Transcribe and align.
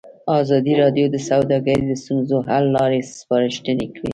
ازادي 0.41 0.73
راډیو 0.81 1.05
د 1.11 1.15
سوداګري 1.29 1.83
د 1.87 1.93
ستونزو 2.01 2.37
حل 2.47 2.65
لارې 2.77 2.99
سپارښتنې 3.19 3.87
کړي. 3.95 4.09